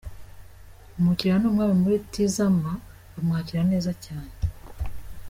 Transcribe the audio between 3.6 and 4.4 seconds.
neza cyane.